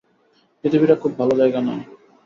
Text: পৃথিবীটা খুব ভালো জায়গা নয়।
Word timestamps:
পৃথিবীটা 0.63 0.95
খুব 0.95 1.11
ভালো 1.19 1.33
জায়গা 1.35 1.59
নয়। 1.61 1.83